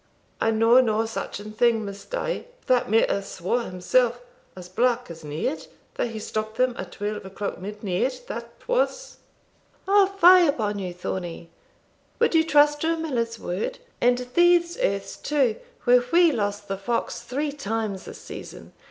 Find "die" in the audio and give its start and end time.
2.05-2.45